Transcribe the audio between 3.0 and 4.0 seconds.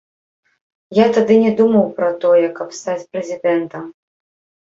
прэзідэнтам.